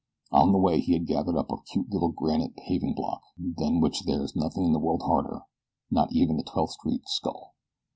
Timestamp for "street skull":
6.73-7.53